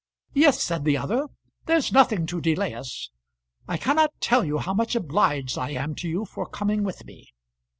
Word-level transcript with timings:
"Yes," 0.33 0.59
said 0.63 0.83
the 0.83 0.97
other; 0.97 1.27
"there's 1.67 1.91
nothing 1.91 2.25
to 2.25 2.41
delay 2.41 2.73
us. 2.73 3.11
I 3.67 3.77
cannot 3.77 4.19
tell 4.19 4.43
you 4.43 4.57
how 4.57 4.73
much 4.73 4.95
obliged 4.95 5.59
I 5.59 5.73
am 5.73 5.93
to 5.97 6.09
you 6.09 6.25
for 6.25 6.47
coming 6.49 6.83
with 6.83 7.05
me." 7.05 7.29